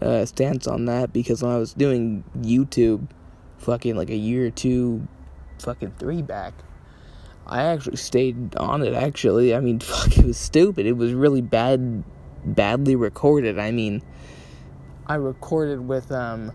uh, 0.00 0.24
stance 0.24 0.66
on 0.66 0.86
that 0.86 1.12
because 1.12 1.42
when 1.42 1.52
I 1.52 1.58
was 1.58 1.74
doing 1.74 2.24
YouTube 2.36 3.06
fucking 3.62 3.96
like 3.96 4.10
a 4.10 4.16
year 4.16 4.46
or 4.46 4.50
two 4.50 5.06
fucking 5.58 5.94
3 5.98 6.22
back. 6.22 6.54
I 7.46 7.62
actually 7.62 7.96
stayed 7.96 8.56
on 8.56 8.82
it, 8.82 8.94
actually. 8.94 9.54
I 9.54 9.60
mean, 9.60 9.80
fuck, 9.80 10.16
it 10.16 10.24
was 10.24 10.38
stupid. 10.38 10.86
It 10.86 10.96
was 10.96 11.12
really 11.12 11.40
bad, 11.40 12.04
badly 12.44 12.96
recorded. 12.96 13.58
I 13.58 13.70
mean, 13.70 14.02
I 15.06 15.14
recorded 15.16 15.80
with, 15.86 16.12
um, 16.12 16.52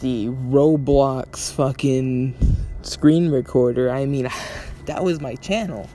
the 0.00 0.28
Roblox 0.28 1.52
fucking 1.52 2.34
screen 2.82 3.30
recorder. 3.30 3.90
I 3.90 4.06
mean, 4.06 4.28
that 4.86 5.02
was 5.04 5.20
my 5.20 5.34
channel. 5.36 5.88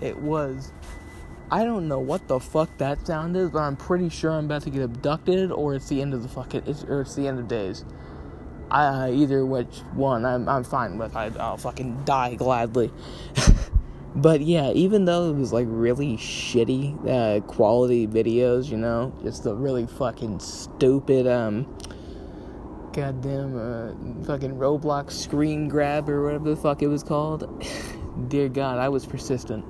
It 0.00 0.16
was. 0.16 0.72
I 1.50 1.64
don't 1.64 1.86
know 1.86 1.98
what 1.98 2.26
the 2.28 2.40
fuck 2.40 2.70
that 2.78 3.06
sound 3.06 3.36
is, 3.36 3.50
but 3.50 3.58
I'm 3.58 3.76
pretty 3.76 4.08
sure 4.08 4.30
I'm 4.30 4.46
about 4.46 4.62
to 4.62 4.70
get 4.70 4.82
abducted, 4.82 5.52
or 5.52 5.74
it's 5.74 5.88
the 5.88 6.00
end 6.00 6.14
of 6.14 6.22
the 6.22 6.28
fucking, 6.28 6.62
it's, 6.66 6.82
or 6.84 7.02
it's 7.02 7.14
the 7.14 7.28
end 7.28 7.38
of 7.38 7.46
days. 7.46 7.84
I, 8.72 9.12
either 9.12 9.44
which 9.44 9.80
one, 9.92 10.24
I'm 10.24 10.48
I'm 10.48 10.64
fine 10.64 10.96
with. 10.96 11.14
I, 11.14 11.30
I'll 11.38 11.58
fucking 11.58 12.04
die 12.04 12.36
gladly. 12.36 12.90
but 14.16 14.40
yeah, 14.40 14.70
even 14.70 15.04
though 15.04 15.28
it 15.28 15.36
was 15.36 15.52
like 15.52 15.66
really 15.68 16.16
shitty 16.16 17.06
uh, 17.06 17.40
quality 17.42 18.06
videos, 18.06 18.70
you 18.70 18.78
know, 18.78 19.12
just 19.22 19.44
the 19.44 19.54
really 19.54 19.86
fucking 19.86 20.40
stupid 20.40 21.26
um 21.26 21.66
goddamn 22.94 23.56
uh, 23.56 24.24
fucking 24.26 24.54
Roblox 24.54 25.12
screen 25.12 25.68
grab 25.68 26.08
or 26.08 26.24
whatever 26.24 26.48
the 26.48 26.56
fuck 26.56 26.80
it 26.80 26.88
was 26.88 27.02
called. 27.02 27.62
Dear 28.28 28.48
God, 28.48 28.78
I 28.78 28.88
was 28.88 29.04
persistent. 29.04 29.66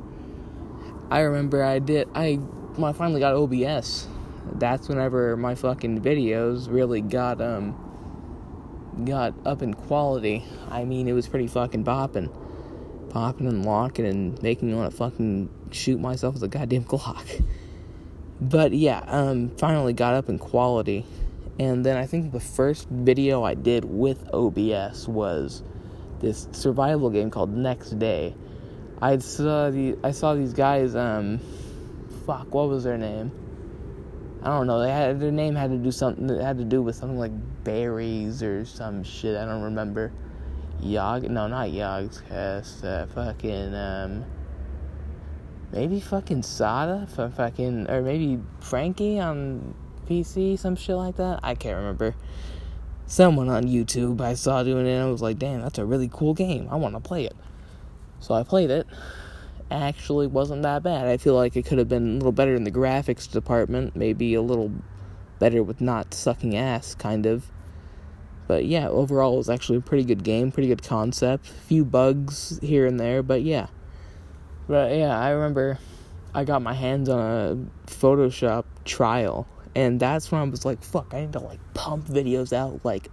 I 1.11 1.21
remember 1.21 1.65
I 1.65 1.81
did. 1.81 2.09
I 2.15 2.39
I 2.81 2.93
finally 2.93 3.19
got 3.19 3.35
OBS. 3.35 4.07
That's 4.55 4.89
whenever 4.89 5.37
my 5.37 5.57
fucking 5.57 6.03
videos 6.03 6.71
really 6.71 7.01
got 7.01 7.41
um 7.41 7.77
got 9.05 9.35
up 9.45 9.63
in 9.63 9.75
quality. 9.75 10.45
I 10.71 10.85
mean, 10.85 11.09
it 11.09 11.13
was 11.13 11.29
pretty 11.29 11.47
fucking 11.47 11.85
popping, 11.85 12.31
popping 13.11 13.47
and 13.47 13.65
locking 13.65 14.07
and 14.07 14.43
making 14.43 14.69
me 14.69 14.75
want 14.75 14.91
to 14.91 14.97
fucking 14.97 15.49
shoot 15.71 16.01
myself 16.01 16.35
with 16.35 16.43
a 16.43 16.49
goddamn 16.49 16.85
Glock. 16.87 17.45
But 18.41 18.73
yeah, 18.73 19.05
um, 19.07 19.51
finally 19.57 19.93
got 19.93 20.15
up 20.15 20.29
in 20.29 20.39
quality 20.39 21.07
and 21.59 21.85
then 21.85 21.97
I 21.97 22.07
think 22.07 22.33
the 22.33 22.41
first 22.41 22.89
video 22.89 23.43
I 23.43 23.55
did 23.55 23.85
with 23.85 24.29
OBS 24.33 25.07
was 25.07 25.63
this 26.21 26.49
survival 26.53 27.11
game 27.11 27.31
called 27.31 27.55
Next 27.55 27.99
Day. 27.99 28.35
I 29.01 29.19
saw 29.19 29.71
the 29.71 29.99
I 30.03 30.13
saw 30.13 30.35
these 30.35 30.55
guys. 30.55 30.95
Um, 30.95 31.41
fuck, 32.27 32.55
what 32.55 32.69
was 32.69 32.85
their 32.85 32.97
name? 32.97 33.33
I 34.43 34.47
don't 34.47 34.67
know. 34.67 34.81
They 34.81 34.91
had 34.91 35.21
their 35.21 35.31
name 35.31 35.55
had 35.55 35.71
to 35.71 35.79
do 35.79 35.93
something 35.93 36.27
that 36.27 36.43
had 36.43 36.59
to 36.59 36.65
do 36.65 36.83
with 36.83 36.97
something 36.97 37.19
like 37.19 37.33
berries 37.63 38.43
or 38.43 38.65
some 38.65 39.05
shit. 39.05 39.37
I 39.37 39.45
don't 39.45 39.63
remember. 39.63 40.13
Yog? 40.81 41.23
No, 41.31 41.47
not 41.47 41.69
Yogs. 41.69 42.27
Cast. 42.29 42.85
Uh, 42.85 43.07
fucking 43.07 43.75
um. 43.75 44.25
Maybe 45.71 46.01
fucking 46.01 46.43
Sada, 46.43 47.07
fucking, 47.07 47.89
or 47.89 48.03
maybe 48.03 48.39
Frankie 48.61 49.19
on 49.19 49.75
PC, 50.07 50.59
some 50.59 50.77
shit 50.77 50.97
like 50.97 51.17
that. 51.17 51.41
I 51.43 51.55
can't 51.55 51.79
remember. 51.79 52.15
Someone 53.07 53.49
on 53.49 53.65
YouTube 53.65 54.21
I 54.21 54.35
saw 54.35 54.63
doing 54.63 54.87
it 54.87 54.93
and 54.93 55.05
I 55.05 55.11
was 55.11 55.23
like, 55.23 55.39
damn, 55.39 55.63
that's 55.63 55.79
a 55.79 55.87
really 55.87 56.11
cool 56.13 56.35
game. 56.35 56.69
I 56.71 56.77
want 56.77 56.95
to 56.95 57.01
play 57.01 57.25
it. 57.25 57.35
So 58.21 58.35
I 58.35 58.43
played 58.43 58.71
it. 58.71 58.87
Actually, 59.73 60.27
wasn't 60.27 60.63
that 60.63 60.83
bad. 60.83 61.07
I 61.07 61.17
feel 61.17 61.35
like 61.35 61.57
it 61.57 61.65
could 61.65 61.79
have 61.79 61.89
been 61.89 62.11
a 62.11 62.15
little 62.15 62.33
better 62.33 62.55
in 62.55 62.65
the 62.65 62.71
graphics 62.71 63.31
department, 63.31 63.97
maybe 63.97 64.35
a 64.35 64.43
little 64.43 64.71
better 65.39 65.63
with 65.63 65.81
not 65.81 66.13
sucking 66.13 66.55
ass, 66.55 66.95
kind 66.95 67.25
of. 67.25 67.51
But 68.47 68.67
yeah, 68.67 68.89
overall, 68.89 69.35
it 69.35 69.39
was 69.39 69.49
actually 69.49 69.79
a 69.79 69.81
pretty 69.81 70.05
good 70.05 70.25
game, 70.25 70.53
pretty 70.53 70.69
good 70.69 70.83
concept. 70.83 71.49
A 71.49 71.53
few 71.53 71.87
bugs 71.87 72.59
here 72.61 72.87
and 72.87 73.01
there, 73.01 73.23
but 73.23 73.43
yeah. 73.43 73.69
But 74.69 74.95
yeah, 74.95 75.19
I 75.19 75.31
remember 75.31 75.79
I 76.35 76.45
got 76.45 76.61
my 76.61 76.75
hands 76.75 77.09
on 77.09 77.21
a 77.21 77.91
Photoshop 77.91 78.65
trial 78.85 79.47
and 79.75 79.99
that's 79.99 80.31
when 80.31 80.41
I 80.41 80.45
was 80.45 80.65
like, 80.65 80.83
fuck, 80.83 81.15
I 81.15 81.23
need 81.23 81.33
to 81.33 81.41
like 81.41 81.61
pump 81.75 82.07
videos 82.07 82.53
out 82.53 82.85
like 82.85 83.09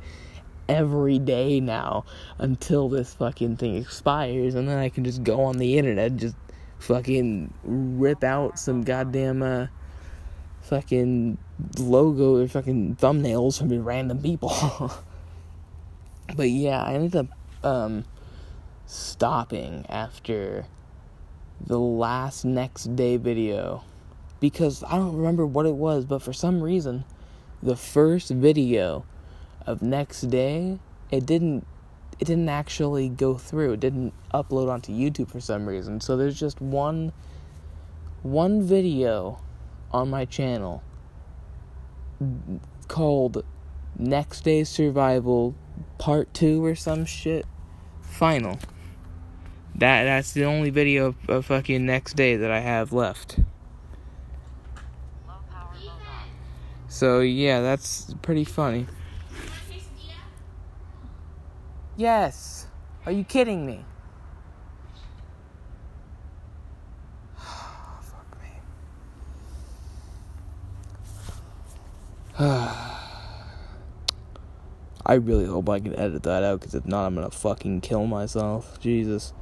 every 0.67 1.19
day 1.19 1.59
now 1.59 2.05
until 2.37 2.89
this 2.89 3.13
fucking 3.15 3.57
thing 3.57 3.77
expires 3.77 4.55
and 4.55 4.67
then 4.67 4.77
I 4.77 4.89
can 4.89 5.03
just 5.03 5.23
go 5.23 5.41
on 5.41 5.57
the 5.57 5.77
internet 5.77 6.11
and 6.11 6.19
just 6.19 6.35
fucking 6.79 7.53
rip 7.63 8.23
out 8.23 8.57
some 8.57 8.83
goddamn 8.83 9.43
uh 9.43 9.67
fucking 10.61 11.37
logo 11.77 12.41
or 12.41 12.47
fucking 12.47 12.95
thumbnails 12.95 13.57
from 13.57 13.69
random 13.83 14.21
people. 14.21 14.91
but 16.35 16.49
yeah, 16.49 16.81
I 16.81 16.93
ended 16.93 17.15
up 17.15 17.27
um 17.63 18.05
stopping 18.85 19.85
after 19.89 20.65
the 21.65 21.79
last 21.79 22.45
next 22.45 22.95
day 22.95 23.17
video 23.17 23.83
because 24.39 24.83
I 24.83 24.95
don't 24.95 25.17
remember 25.17 25.45
what 25.45 25.65
it 25.65 25.75
was, 25.75 26.05
but 26.05 26.21
for 26.21 26.33
some 26.33 26.61
reason, 26.61 27.03
the 27.61 27.75
first 27.75 28.29
video 28.29 29.05
of 29.65 29.81
next 29.81 30.21
day, 30.21 30.79
it 31.11 31.25
didn't 31.25 31.65
it 32.19 32.25
didn't 32.25 32.49
actually 32.49 33.09
go 33.09 33.37
through. 33.37 33.73
It 33.73 33.79
didn't 33.79 34.13
upload 34.33 34.69
onto 34.69 34.91
YouTube 34.91 35.31
for 35.31 35.39
some 35.39 35.65
reason. 35.67 36.01
So 36.01 36.17
there's 36.17 36.39
just 36.39 36.59
one 36.59 37.13
one 38.21 38.61
video 38.61 39.41
on 39.91 40.09
my 40.09 40.25
channel 40.25 40.83
called 42.89 43.45
Next 43.97 44.41
Day 44.41 44.65
Survival 44.65 45.55
Part 45.97 46.33
2 46.33 46.63
or 46.63 46.75
some 46.75 47.05
shit. 47.05 47.45
Final. 48.01 48.59
That 49.75 50.03
that's 50.03 50.33
the 50.33 50.43
only 50.43 50.71
video 50.71 51.07
of, 51.07 51.29
of 51.29 51.45
fucking 51.45 51.85
next 51.85 52.15
day 52.15 52.35
that 52.35 52.51
I 52.51 52.59
have 52.59 52.91
left. 52.91 53.39
So 56.89 57.21
yeah, 57.21 57.61
that's 57.61 58.13
pretty 58.21 58.43
funny. 58.43 58.87
Yes. 61.99 62.65
Are 63.05 63.11
you 63.11 63.25
kidding 63.25 63.65
me? 63.65 63.83
Fuck 67.35 68.37
me. 68.41 68.47
I 75.05 75.15
really 75.15 75.43
hope 75.43 75.67
I 75.67 75.81
can 75.81 75.93
edit 75.99 76.23
that 76.23 76.41
out 76.41 76.61
because 76.61 76.73
if 76.73 76.85
not, 76.85 77.05
I'm 77.05 77.15
gonna 77.15 77.31
fucking 77.31 77.81
kill 77.81 78.07
myself. 78.07 78.79
Jesus. 78.79 79.33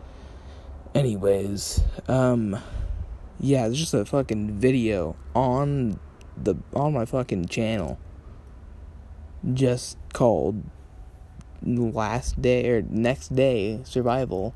Anyways, 0.95 1.83
um, 2.07 2.57
yeah, 3.39 3.67
it's 3.67 3.77
just 3.77 3.93
a 3.93 4.03
fucking 4.03 4.53
video 4.53 5.15
on 5.35 5.99
the 6.35 6.55
on 6.73 6.91
my 6.93 7.05
fucking 7.05 7.49
channel 7.49 7.99
just 9.53 9.99
called 10.11 10.63
last 11.75 12.41
day 12.41 12.69
or 12.69 12.81
next 12.81 13.35
day 13.35 13.81
survival. 13.83 14.53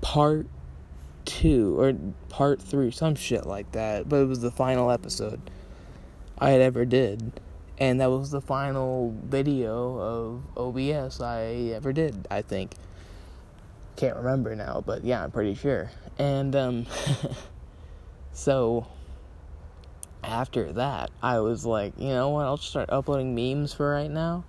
Part 0.00 0.46
2 1.24 1.80
or 1.80 1.94
part 2.28 2.60
3 2.60 2.90
some 2.90 3.14
shit 3.14 3.46
like 3.46 3.72
that 3.72 4.06
but 4.06 4.16
it 4.16 4.26
was 4.26 4.40
the 4.40 4.50
final 4.50 4.90
episode 4.90 5.40
I 6.38 6.50
had 6.50 6.60
ever 6.60 6.84
did. 6.84 7.40
And 7.78 8.00
that 8.00 8.10
was 8.10 8.30
the 8.30 8.40
final 8.40 9.14
video 9.24 9.98
of 9.98 10.42
OBS 10.56 11.20
I 11.20 11.72
ever 11.74 11.92
did 11.92 12.26
I 12.30 12.42
think. 12.42 12.74
Can't 13.96 14.16
remember 14.16 14.54
now 14.54 14.82
but 14.84 15.04
yeah 15.04 15.24
I'm 15.24 15.30
pretty 15.30 15.54
sure. 15.54 15.90
And 16.18 16.54
um 16.54 16.86
so 18.32 18.86
after 20.22 20.72
that, 20.72 21.10
I 21.22 21.40
was 21.40 21.66
like, 21.66 21.94
you 21.98 22.08
know 22.08 22.30
what? 22.30 22.46
I'll 22.46 22.56
just 22.56 22.70
start 22.70 22.88
uploading 22.90 23.34
memes 23.34 23.72
for 23.72 23.90
right 23.90 24.10
now 24.10 24.44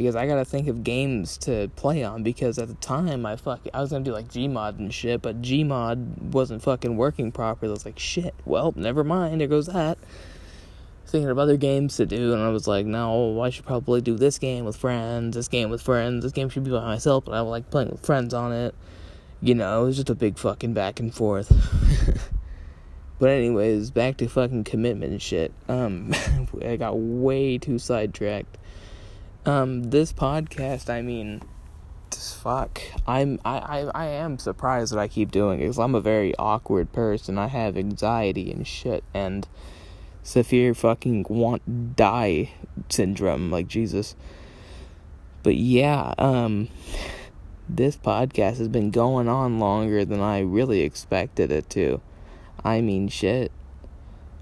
because 0.00 0.16
I 0.16 0.26
gotta 0.26 0.46
think 0.46 0.66
of 0.66 0.82
games 0.82 1.36
to 1.38 1.70
play 1.76 2.02
on. 2.02 2.22
Because 2.22 2.58
at 2.58 2.68
the 2.68 2.74
time, 2.76 3.26
I 3.26 3.36
fuck, 3.36 3.60
I 3.74 3.82
was 3.82 3.90
gonna 3.90 4.02
do 4.02 4.14
like 4.14 4.28
Gmod 4.28 4.78
and 4.78 4.94
shit, 4.94 5.20
but 5.20 5.42
Gmod 5.42 6.22
wasn't 6.32 6.62
fucking 6.62 6.96
working 6.96 7.30
properly. 7.30 7.68
I 7.68 7.74
was 7.74 7.84
like, 7.84 7.98
shit. 7.98 8.34
Well, 8.46 8.72
never 8.76 9.04
mind. 9.04 9.42
There 9.42 9.46
goes 9.46 9.66
that. 9.66 9.98
Thinking 11.06 11.28
of 11.28 11.38
other 11.38 11.58
games 11.58 11.98
to 11.98 12.06
do, 12.06 12.32
and 12.32 12.40
I 12.40 12.48
was 12.48 12.66
like, 12.66 12.86
no, 12.86 13.42
I 13.42 13.50
should 13.50 13.66
probably 13.66 14.00
do 14.00 14.16
this 14.16 14.38
game 14.38 14.64
with 14.64 14.76
friends. 14.76 15.36
This 15.36 15.48
game 15.48 15.68
with 15.68 15.82
friends. 15.82 16.22
This 16.22 16.32
game 16.32 16.48
should 16.48 16.64
be 16.64 16.70
by 16.70 16.80
myself, 16.80 17.26
but 17.26 17.34
I 17.34 17.40
like 17.40 17.68
playing 17.68 17.90
with 17.90 18.00
friends 18.00 18.32
on 18.32 18.52
it. 18.52 18.74
You 19.42 19.54
know, 19.54 19.82
it 19.82 19.86
was 19.88 19.96
just 19.96 20.08
a 20.08 20.14
big 20.14 20.38
fucking 20.38 20.72
back 20.72 20.98
and 20.98 21.14
forth. 21.14 21.52
But 23.20 23.28
anyways, 23.28 23.90
back 23.90 24.16
to 24.16 24.28
fucking 24.28 24.64
commitment 24.64 25.12
and 25.12 25.20
shit. 25.20 25.52
Um, 25.68 26.14
I 26.64 26.76
got 26.76 26.94
way 26.94 27.58
too 27.58 27.78
sidetracked. 27.78 28.56
Um, 29.46 29.84
this 29.84 30.12
podcast, 30.12 30.90
I 30.90 31.02
mean, 31.02 31.42
fuck. 32.40 32.80
I'm 33.06 33.38
I, 33.44 33.58
I 33.58 33.90
I 33.94 34.06
am 34.06 34.38
surprised 34.38 34.92
that 34.92 34.98
I 34.98 35.08
keep 35.08 35.30
doing 35.30 35.60
it 35.60 35.64
because 35.64 35.78
I'm 35.78 35.94
a 35.94 36.00
very 36.00 36.34
awkward 36.36 36.92
person. 36.92 37.38
I 37.38 37.48
have 37.48 37.76
anxiety 37.76 38.50
and 38.50 38.66
shit 38.66 39.04
and 39.12 39.46
severe 40.22 40.74
fucking 40.74 41.26
want 41.28 41.96
die 41.96 42.52
syndrome. 42.88 43.50
Like 43.50 43.68
Jesus. 43.68 44.16
But 45.42 45.56
yeah, 45.56 46.12
um, 46.18 46.68
this 47.68 47.96
podcast 47.96 48.58
has 48.58 48.68
been 48.68 48.90
going 48.90 49.28
on 49.28 49.58
longer 49.58 50.04
than 50.04 50.20
I 50.20 50.40
really 50.40 50.80
expected 50.80 51.50
it 51.50 51.70
to. 51.70 52.00
I 52.62 52.80
mean, 52.80 53.08
shit. 53.08 53.52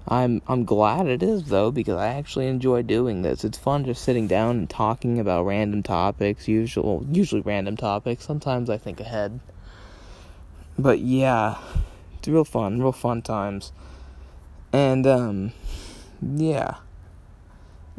I'm 0.09 0.41
I'm 0.47 0.65
glad 0.65 1.05
it 1.05 1.21
is 1.21 1.45
though 1.45 1.69
because 1.69 1.97
I 1.97 2.07
actually 2.07 2.47
enjoy 2.47 2.81
doing 2.81 3.21
this. 3.21 3.43
It's 3.43 3.59
fun 3.59 3.85
just 3.85 4.03
sitting 4.03 4.27
down 4.27 4.57
and 4.57 4.69
talking 4.69 5.19
about 5.19 5.45
random 5.45 5.83
topics, 5.83 6.47
usual 6.47 7.05
usually 7.11 7.41
random 7.41 7.77
topics. 7.77 8.25
Sometimes 8.25 8.71
I 8.71 8.77
think 8.77 8.99
ahead. 8.99 9.39
But 10.79 10.99
yeah, 10.99 11.59
it's 12.17 12.27
real 12.27 12.43
fun, 12.43 12.81
real 12.81 12.91
fun 12.91 13.21
times. 13.21 13.71
And 14.73 15.05
um 15.05 15.51
yeah. 16.21 16.77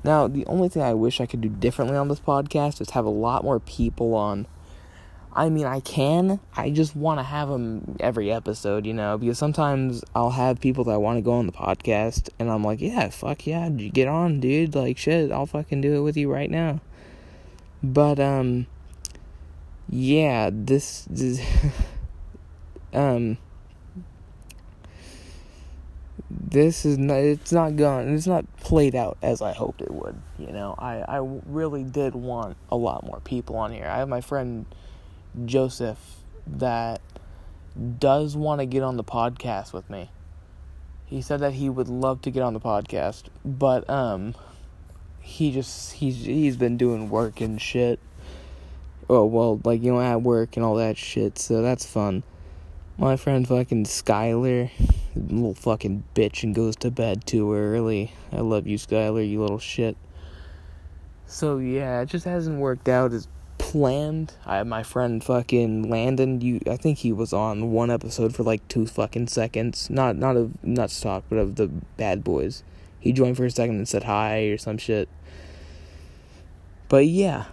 Now, 0.02 0.28
the 0.28 0.46
only 0.46 0.68
thing 0.68 0.82
I 0.82 0.94
wish 0.94 1.20
I 1.20 1.26
could 1.26 1.42
do 1.42 1.48
differently 1.50 1.96
on 1.96 2.08
this 2.08 2.20
podcast 2.20 2.80
is 2.80 2.90
have 2.90 3.04
a 3.04 3.10
lot 3.10 3.44
more 3.44 3.60
people 3.60 4.14
on. 4.14 4.46
I 5.32 5.48
mean, 5.48 5.66
I 5.66 5.80
can. 5.80 6.40
I 6.56 6.70
just 6.70 6.96
want 6.96 7.20
to 7.20 7.24
have 7.24 7.48
them 7.48 7.96
every 8.00 8.32
episode, 8.32 8.84
you 8.84 8.92
know, 8.92 9.16
because 9.16 9.38
sometimes 9.38 10.02
I'll 10.14 10.30
have 10.30 10.60
people 10.60 10.84
that 10.84 11.00
want 11.00 11.18
to 11.18 11.22
go 11.22 11.32
on 11.32 11.46
the 11.46 11.52
podcast, 11.52 12.30
and 12.38 12.50
I'm 12.50 12.64
like, 12.64 12.80
yeah, 12.80 13.08
fuck 13.10 13.46
yeah, 13.46 13.68
get 13.68 14.08
on, 14.08 14.40
dude. 14.40 14.74
Like, 14.74 14.98
shit, 14.98 15.30
I'll 15.30 15.46
fucking 15.46 15.80
do 15.80 15.94
it 15.94 16.00
with 16.00 16.16
you 16.16 16.30
right 16.32 16.50
now. 16.50 16.80
But, 17.82 18.18
um, 18.18 18.66
yeah, 19.88 20.50
this, 20.52 21.06
this 21.08 21.40
um, 22.92 23.38
this 26.30 26.84
is 26.84 26.96
not 26.96 27.18
it's 27.18 27.52
not 27.52 27.76
gone 27.76 28.08
it's 28.08 28.26
not 28.26 28.44
played 28.58 28.94
out 28.94 29.18
as 29.20 29.42
I 29.42 29.52
hoped 29.52 29.80
it 29.82 29.90
would 29.90 30.20
you 30.38 30.52
know 30.52 30.74
I 30.78 30.98
I 31.00 31.18
really 31.46 31.82
did 31.82 32.14
want 32.14 32.56
a 32.70 32.76
lot 32.76 33.04
more 33.04 33.20
people 33.20 33.56
on 33.56 33.72
here 33.72 33.86
I 33.86 33.98
have 33.98 34.08
my 34.08 34.20
friend 34.20 34.64
Joseph 35.44 35.98
that 36.46 37.00
does 37.98 38.36
want 38.36 38.60
to 38.60 38.66
get 38.66 38.82
on 38.82 38.96
the 38.96 39.04
podcast 39.04 39.72
with 39.72 39.88
me 39.88 40.10
he 41.06 41.22
said 41.22 41.40
that 41.40 41.52
he 41.52 41.68
would 41.68 41.88
love 41.88 42.20
to 42.22 42.30
get 42.30 42.42
on 42.42 42.52
the 42.52 42.60
podcast 42.60 43.24
but 43.44 43.88
um 43.88 44.34
he 45.20 45.52
just 45.52 45.92
he's 45.94 46.24
he's 46.24 46.56
been 46.56 46.76
doing 46.76 47.08
work 47.10 47.40
and 47.40 47.60
shit 47.60 48.00
oh 49.08 49.24
well 49.24 49.60
like 49.64 49.82
you 49.82 49.92
know 49.92 50.00
at 50.00 50.22
work 50.22 50.56
and 50.56 50.64
all 50.64 50.74
that 50.74 50.96
shit 50.96 51.38
so 51.38 51.62
that's 51.62 51.86
fun 51.86 52.22
my 53.00 53.16
friend 53.16 53.48
fucking 53.48 53.86
Skylar, 53.86 54.70
little 55.16 55.54
fucking 55.54 56.04
bitch, 56.14 56.42
and 56.42 56.54
goes 56.54 56.76
to 56.76 56.90
bed 56.90 57.26
too 57.26 57.54
early. 57.54 58.12
I 58.30 58.40
love 58.40 58.66
you, 58.66 58.76
Skylar, 58.76 59.26
you 59.26 59.40
little 59.40 59.58
shit. 59.58 59.96
So 61.24 61.56
yeah, 61.56 62.02
it 62.02 62.10
just 62.10 62.26
hasn't 62.26 62.60
worked 62.60 62.90
out 62.90 63.14
as 63.14 63.26
planned. 63.70 64.32
I 64.44 64.60
my 64.64 64.82
friend 64.82 65.22
fucking 65.22 65.88
Landon. 65.88 66.40
You, 66.40 66.60
I 66.68 66.76
think 66.76 66.98
he 66.98 67.12
was 67.12 67.32
on 67.32 67.70
one 67.70 67.88
episode 67.88 68.34
for 68.34 68.42
like 68.42 68.66
two 68.66 68.84
fucking 68.84 69.28
seconds. 69.28 69.88
Not 69.88 70.16
not 70.16 70.36
of 70.36 70.62
Nuts 70.64 71.00
Talk, 71.00 71.22
but 71.28 71.38
of 71.38 71.54
the 71.54 71.68
Bad 71.96 72.24
Boys. 72.24 72.64
He 72.98 73.12
joined 73.12 73.36
for 73.36 73.44
a 73.44 73.50
second 73.50 73.76
and 73.76 73.88
said 73.88 74.02
hi 74.02 74.40
or 74.46 74.58
some 74.58 74.76
shit. 74.76 75.08
But 76.88 77.06
yeah, 77.06 77.44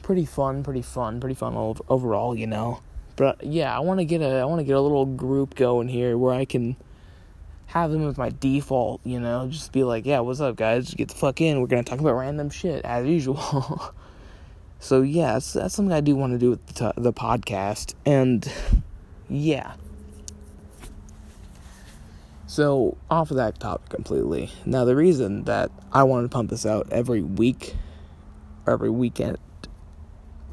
pretty 0.00 0.24
fun, 0.24 0.62
pretty 0.62 0.80
fun, 0.80 1.18
pretty 1.18 1.34
fun 1.34 1.56
overall, 1.88 2.36
you 2.36 2.46
know. 2.46 2.80
But 3.16 3.42
yeah, 3.42 3.76
I 3.76 3.80
want 3.80 3.98
to 3.98 4.04
get 4.04 4.22
a 4.22 4.38
I 4.38 4.44
want 4.44 4.60
to 4.60 4.64
get 4.64 4.76
a 4.76 4.80
little 4.80 5.06
group 5.06 5.56
going 5.56 5.88
here 5.88 6.16
where 6.16 6.32
I 6.34 6.44
can 6.44 6.76
have 7.66 7.90
them 7.90 8.08
as 8.08 8.16
my 8.16 8.30
default, 8.30 9.00
you 9.02 9.18
know, 9.18 9.48
just 9.48 9.72
be 9.72 9.82
like, 9.82 10.06
yeah, 10.06 10.20
what's 10.20 10.40
up, 10.40 10.54
guys? 10.54 10.94
Get 10.94 11.08
the 11.08 11.16
fuck 11.16 11.40
in. 11.40 11.60
We're 11.60 11.66
gonna 11.66 11.82
talk 11.82 11.98
about 11.98 12.14
random 12.14 12.48
shit 12.48 12.84
as 12.84 13.04
usual. 13.08 13.92
so 14.84 15.00
yeah, 15.00 15.32
that's, 15.32 15.46
something 15.74 15.92
I 15.92 16.02
do 16.02 16.14
want 16.14 16.34
to 16.34 16.38
do 16.38 16.50
with 16.50 16.66
the, 16.74 16.92
the 16.94 17.10
podcast, 17.10 17.94
and 18.04 18.46
yeah. 19.30 19.76
So 22.46 22.98
off 23.10 23.30
of 23.30 23.38
that 23.38 23.58
topic 23.58 23.88
completely. 23.88 24.50
Now 24.66 24.84
the 24.84 24.94
reason 24.94 25.44
that 25.44 25.70
I 25.90 26.02
want 26.02 26.26
to 26.26 26.28
pump 26.28 26.50
this 26.50 26.66
out 26.66 26.92
every 26.92 27.22
week, 27.22 27.74
or 28.66 28.74
every 28.74 28.90
weekend, 28.90 29.38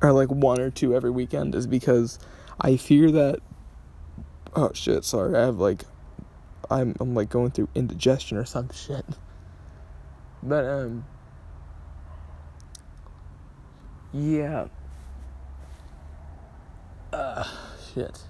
or 0.01 0.13
like 0.13 0.29
one 0.29 0.61
or 0.61 0.69
two 0.69 0.95
every 0.95 1.11
weekend 1.11 1.53
is 1.53 1.67
because 1.67 2.17
I 2.57 2.77
fear 2.77 3.11
that. 3.11 3.39
Oh 4.55 4.71
shit! 4.73 5.03
Sorry, 5.03 5.35
I 5.35 5.41
have 5.41 5.57
like, 5.57 5.83
I'm 6.69 6.95
I'm 7.01 7.13
like 7.13 7.29
going 7.29 7.51
through 7.51 7.67
indigestion 7.75 8.37
or 8.37 8.45
some 8.45 8.69
shit. 8.73 9.05
But 10.41 10.63
um. 10.63 11.03
Yeah. 14.13 14.67
Uh, 17.13 17.45
shit. 17.93 18.23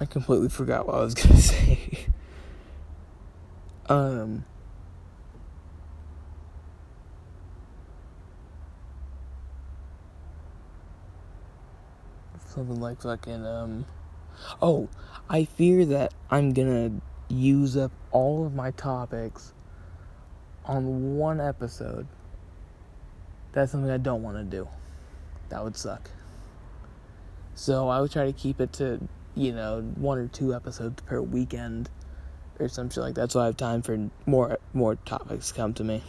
I 0.00 0.04
completely 0.06 0.48
forgot 0.48 0.86
what 0.86 0.96
I 0.96 1.00
was 1.00 1.14
gonna 1.14 1.36
say. 1.36 2.06
Um, 3.88 4.44
something 12.46 12.80
like 12.80 13.02
fucking 13.02 13.46
um 13.46 13.86
oh 14.60 14.88
i 15.28 15.44
fear 15.44 15.84
that 15.84 16.12
i'm 16.30 16.52
gonna 16.52 16.90
use 17.28 17.76
up 17.76 17.92
all 18.10 18.46
of 18.46 18.54
my 18.54 18.70
topics 18.72 19.52
on 20.64 21.16
one 21.16 21.40
episode 21.40 22.06
that's 23.52 23.72
something 23.72 23.90
i 23.90 23.96
don't 23.96 24.22
want 24.22 24.36
to 24.36 24.44
do 24.44 24.68
that 25.48 25.62
would 25.62 25.76
suck 25.76 26.10
so 27.54 27.88
i 27.88 28.00
would 28.00 28.10
try 28.10 28.24
to 28.24 28.32
keep 28.32 28.60
it 28.60 28.72
to 28.72 29.00
you 29.34 29.52
know 29.52 29.80
one 29.96 30.18
or 30.18 30.28
two 30.28 30.54
episodes 30.54 31.00
per 31.02 31.20
weekend 31.20 31.88
or 32.58 32.68
some 32.68 32.90
shit 32.90 33.02
like 33.02 33.14
that, 33.14 33.30
so 33.30 33.40
I 33.40 33.46
have 33.46 33.56
time 33.56 33.82
for 33.82 34.10
more 34.26 34.58
more 34.72 34.96
topics 34.96 35.52
come 35.52 35.74
to 35.74 35.84
me. 35.84 36.02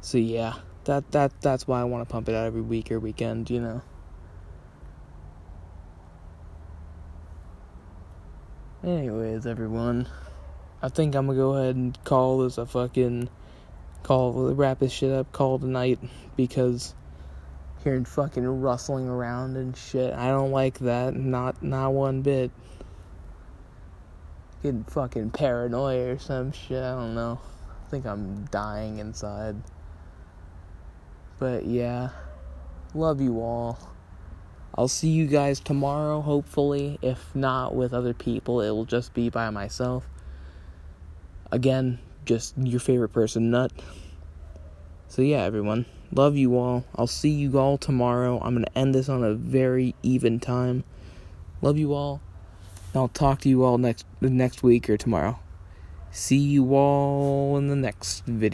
So 0.00 0.18
yeah, 0.18 0.54
that 0.84 1.10
that 1.12 1.32
that's 1.40 1.66
why 1.66 1.80
I 1.80 1.84
want 1.84 2.06
to 2.06 2.12
pump 2.12 2.28
it 2.28 2.34
out 2.34 2.46
every 2.46 2.60
week 2.60 2.90
or 2.90 3.00
weekend, 3.00 3.50
you 3.50 3.60
know. 3.60 3.82
Anyways, 8.84 9.46
everyone, 9.46 10.08
I 10.82 10.88
think 10.88 11.14
I'm 11.14 11.26
gonna 11.26 11.38
go 11.38 11.54
ahead 11.54 11.76
and 11.76 11.96
call 12.02 12.38
this 12.38 12.58
a 12.58 12.66
fucking 12.66 13.28
call 14.02 14.32
wrap 14.54 14.80
this 14.80 14.90
shit 14.90 15.12
up, 15.12 15.30
call 15.30 15.60
tonight 15.60 16.00
because 16.34 16.92
hearing 17.84 18.04
fucking 18.04 18.44
rustling 18.60 19.08
around 19.08 19.56
and 19.56 19.76
shit, 19.76 20.12
I 20.12 20.30
don't 20.30 20.50
like 20.50 20.80
that, 20.80 21.14
not 21.14 21.62
not 21.62 21.92
one 21.92 22.22
bit 22.22 22.50
getting 24.64 24.82
fucking 24.82 25.30
paranoia 25.30 26.14
or 26.14 26.18
some 26.18 26.50
shit. 26.50 26.82
I 26.82 26.90
don't 26.90 27.14
know. 27.14 27.38
I 27.86 27.88
think 27.88 28.04
I'm 28.04 28.46
dying 28.46 28.98
inside. 28.98 29.54
But 31.38 31.66
yeah, 31.66 32.08
love 32.94 33.20
you 33.20 33.40
all. 33.40 33.91
I'll 34.76 34.88
see 34.88 35.10
you 35.10 35.26
guys 35.26 35.60
tomorrow, 35.60 36.20
hopefully. 36.20 36.98
If 37.02 37.34
not 37.34 37.74
with 37.74 37.92
other 37.92 38.14
people, 38.14 38.60
it 38.60 38.70
will 38.70 38.86
just 38.86 39.12
be 39.12 39.28
by 39.28 39.50
myself. 39.50 40.08
Again, 41.50 41.98
just 42.24 42.56
your 42.56 42.80
favorite 42.80 43.10
person, 43.10 43.50
Nut. 43.50 43.72
So, 45.08 45.20
yeah, 45.20 45.42
everyone. 45.42 45.84
Love 46.10 46.36
you 46.36 46.56
all. 46.56 46.84
I'll 46.96 47.06
see 47.06 47.30
you 47.30 47.58
all 47.58 47.76
tomorrow. 47.76 48.38
I'm 48.42 48.54
going 48.54 48.64
to 48.64 48.78
end 48.78 48.94
this 48.94 49.08
on 49.08 49.22
a 49.22 49.34
very 49.34 49.94
even 50.02 50.40
time. 50.40 50.84
Love 51.60 51.78
you 51.78 51.92
all. 51.92 52.20
I'll 52.94 53.08
talk 53.08 53.40
to 53.42 53.48
you 53.48 53.64
all 53.64 53.78
next 53.78 54.04
next 54.20 54.62
week 54.62 54.90
or 54.90 54.96
tomorrow. 54.96 55.38
See 56.10 56.36
you 56.36 56.74
all 56.74 57.56
in 57.56 57.68
the 57.68 57.76
next 57.76 58.24
video. 58.26 58.50